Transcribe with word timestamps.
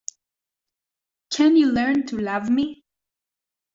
Can 1.29 1.55
you 1.55 1.67
learn 1.71 2.07
to 2.07 2.17
love 2.17 2.49
me? 2.49 2.83